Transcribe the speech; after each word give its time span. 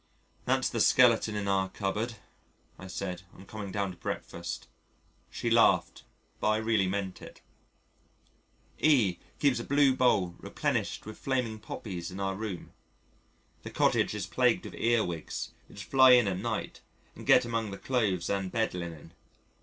"That's 0.45 0.67
the 0.67 0.79
skeleton 0.79 1.35
in 1.35 1.47
our 1.47 1.69
cupboard," 1.69 2.15
I 2.79 2.87
said 2.87 3.21
on 3.35 3.45
coming 3.45 3.71
down 3.71 3.91
to 3.91 3.97
breakfast. 3.97 4.67
She 5.29 5.51
laughed, 5.51 6.05
but 6.39 6.47
I 6.49 6.57
really 6.57 6.87
meant 6.87 7.21
it. 7.21 7.41
E 8.79 9.19
keeps 9.37 9.59
a 9.59 9.63
blue 9.63 9.95
bowl 9.95 10.29
replenished 10.39 11.05
with 11.05 11.19
flaming 11.19 11.59
Poppies 11.59 12.09
in 12.09 12.19
our 12.19 12.33
room. 12.33 12.73
The 13.61 13.69
cottage 13.69 14.15
is 14.15 14.25
plagued 14.25 14.65
with 14.65 14.73
Ear 14.73 15.05
wigs 15.05 15.51
which 15.69 15.83
fly 15.83 16.13
in 16.13 16.27
at 16.27 16.39
night 16.39 16.81
and 17.15 17.27
get 17.27 17.45
among 17.45 17.69
the 17.69 17.77
clothes 17.77 18.27
and 18.27 18.51
bedlinen. 18.51 19.11